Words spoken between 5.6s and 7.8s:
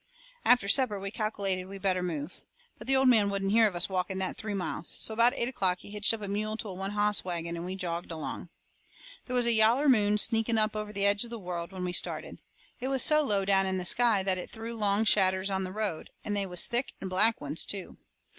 he hitched up a mule to a one hoss wagon, and we